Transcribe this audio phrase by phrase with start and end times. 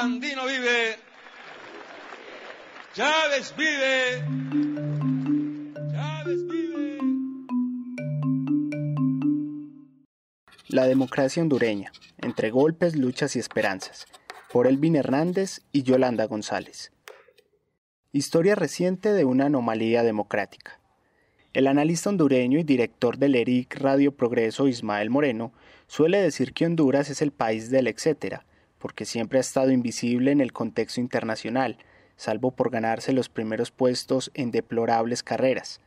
[0.00, 0.94] Sandino vive.
[2.94, 4.22] Chávez vive.
[5.90, 6.98] Chávez vive.
[10.68, 14.06] La democracia hondureña, entre golpes, luchas y esperanzas,
[14.52, 16.92] por Elvin Hernández y Yolanda González.
[18.12, 20.78] Historia reciente de una anomalía democrática.
[21.52, 25.52] El analista hondureño y director del ERIC Radio Progreso Ismael Moreno
[25.88, 28.44] suele decir que Honduras es el país del etcétera,
[28.78, 31.78] porque siempre ha estado invisible en el contexto internacional,
[32.16, 35.80] salvo por ganarse los primeros puestos en deplorables carreras.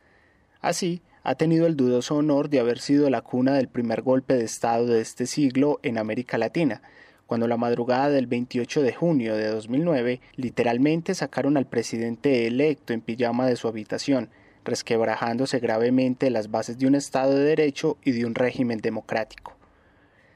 [0.60, 4.44] Así, ha tenido el dudoso honor de haber sido la cuna del primer golpe de
[4.44, 6.82] Estado de este siglo en América Latina,
[7.26, 13.00] cuando la madrugada del 28 de junio de 2009 literalmente sacaron al presidente electo en
[13.00, 14.30] pijama de su habitación,
[14.64, 19.56] resquebrajándose gravemente las bases de un Estado de Derecho y de un régimen democrático.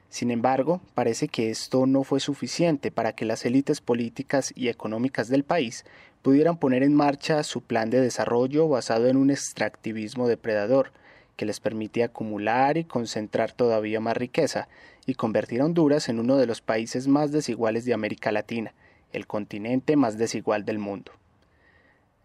[0.09, 5.29] Sin embargo, parece que esto no fue suficiente para que las élites políticas y económicas
[5.29, 5.85] del país
[6.23, 10.93] pudieran poner en marcha su plan de desarrollo basado en un extractivismo depredador,
[11.37, 14.69] que les permitía acumular y concentrar todavía más riqueza
[15.07, 18.73] y convertir a Honduras en uno de los países más desiguales de América Latina,
[19.13, 21.13] el continente más desigual del mundo.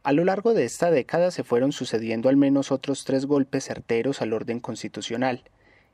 [0.03, 4.21] A lo largo de esta década se fueron sucediendo al menos otros tres golpes certeros
[4.21, 5.43] al orden constitucional.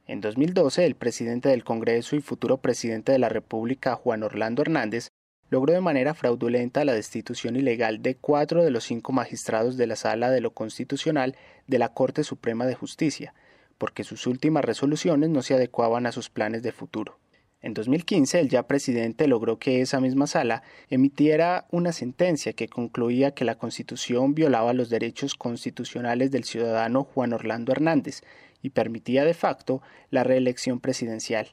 [0.08, 5.10] En 2012, el presidente del Congreso y futuro presidente de la República, Juan Orlando Hernández,
[5.50, 9.98] logró de manera fraudulenta la destitución ilegal de cuatro de los cinco magistrados de la
[9.98, 11.36] Sala de lo Constitucional
[11.68, 13.34] de la Corte Suprema de Justicia,
[13.78, 17.20] porque sus últimas resoluciones no se adecuaban a sus planes de futuro.
[17.60, 23.32] En 2015, el ya presidente logró que esa misma sala emitiera una sentencia que concluía
[23.32, 28.22] que la Constitución violaba los derechos constitucionales del ciudadano Juan Orlando Hernández
[28.62, 31.48] y permitía de facto la reelección presidencial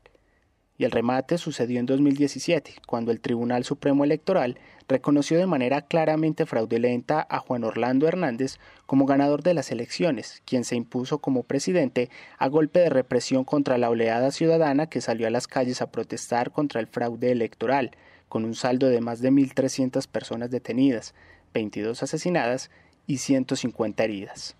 [0.76, 6.46] y el remate sucedió en 2017, cuando el Tribunal Supremo Electoral reconoció de manera claramente
[6.46, 12.10] fraudulenta a Juan Orlando Hernández como ganador de las elecciones, quien se impuso como presidente
[12.38, 16.50] a golpe de represión contra la oleada ciudadana que salió a las calles a protestar
[16.50, 17.92] contra el fraude electoral,
[18.28, 21.14] con un saldo de más de 1.300 personas detenidas,
[21.52, 22.70] 22 asesinadas
[23.06, 24.56] y 150 heridas.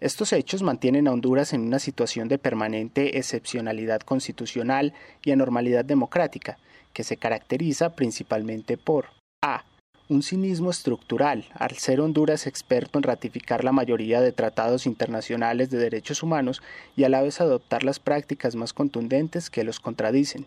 [0.00, 4.94] Estos hechos mantienen a Honduras en una situación de permanente excepcionalidad constitucional
[5.24, 6.56] y anormalidad democrática,
[6.92, 9.06] que se caracteriza principalmente por
[9.42, 9.64] a.
[10.08, 15.78] Un cinismo estructural, al ser Honduras experto en ratificar la mayoría de tratados internacionales de
[15.78, 16.62] derechos humanos
[16.96, 20.46] y a la vez adoptar las prácticas más contundentes que los contradicen,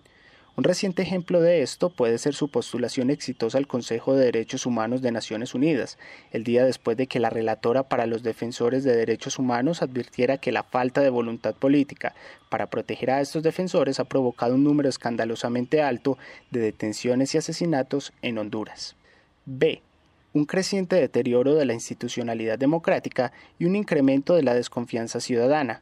[0.62, 5.02] un reciente ejemplo de esto puede ser su postulación exitosa al Consejo de Derechos Humanos
[5.02, 5.98] de Naciones Unidas,
[6.32, 10.52] el día después de que la relatora para los defensores de derechos humanos advirtiera que
[10.52, 12.14] la falta de voluntad política
[12.50, 16.20] para proteger a estos defensores ha provocado un número escandalosamente alto
[16.52, 18.96] de detenciones y asesinatos en Honduras.
[19.48, 19.82] B
[20.34, 25.82] un creciente deterioro de la institucionalidad democrática y un incremento de la desconfianza ciudadana,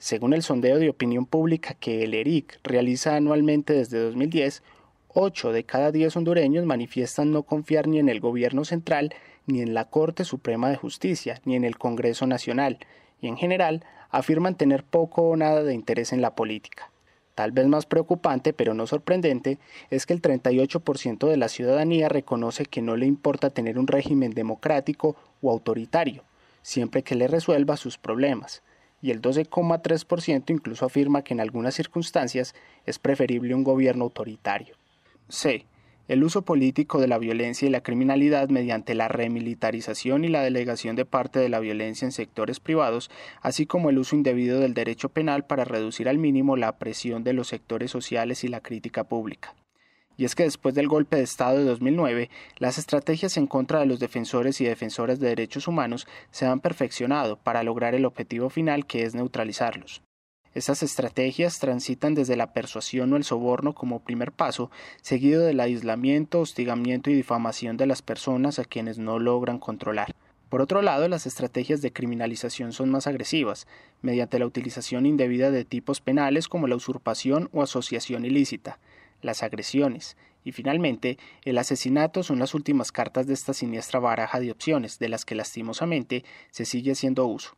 [0.00, 4.62] según el sondeo de opinión pública que el ERIC realiza anualmente desde 2010,
[5.08, 9.74] 8 de cada 10 hondureños manifiestan no confiar ni en el gobierno central, ni en
[9.74, 12.78] la Corte Suprema de Justicia, ni en el Congreso Nacional,
[13.20, 16.90] y en general afirman tener poco o nada de interés en la política.
[17.34, 19.58] Tal vez más preocupante, pero no sorprendente,
[19.90, 24.30] es que el 38% de la ciudadanía reconoce que no le importa tener un régimen
[24.30, 26.24] democrático o autoritario,
[26.62, 28.62] siempre que le resuelva sus problemas
[29.02, 32.54] y el 12,3% incluso afirma que en algunas circunstancias
[32.86, 34.76] es preferible un gobierno autoritario.
[35.28, 35.66] C.
[36.08, 40.96] El uso político de la violencia y la criminalidad mediante la remilitarización y la delegación
[40.96, 43.12] de parte de la violencia en sectores privados,
[43.42, 47.32] así como el uso indebido del derecho penal para reducir al mínimo la presión de
[47.32, 49.54] los sectores sociales y la crítica pública
[50.20, 52.28] y es que después del golpe de Estado de 2009,
[52.58, 57.38] las estrategias en contra de los defensores y defensoras de derechos humanos se han perfeccionado
[57.38, 60.02] para lograr el objetivo final que es neutralizarlos.
[60.52, 64.70] Estas estrategias transitan desde la persuasión o el soborno como primer paso,
[65.00, 70.14] seguido del aislamiento, hostigamiento y difamación de las personas a quienes no logran controlar.
[70.50, 73.66] Por otro lado, las estrategias de criminalización son más agresivas,
[74.02, 78.80] mediante la utilización indebida de tipos penales como la usurpación o asociación ilícita,
[79.22, 84.50] las agresiones y finalmente el asesinato son las últimas cartas de esta siniestra baraja de
[84.50, 87.56] opciones de las que lastimosamente se sigue haciendo uso.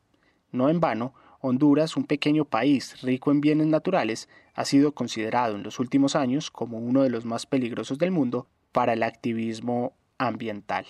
[0.51, 5.65] No en vano, Honduras, un pequeño país rico en bienes naturales, ha sido considerado en
[5.65, 10.87] los últimos años como uno de los más peligrosos del mundo para el activismo ambiental.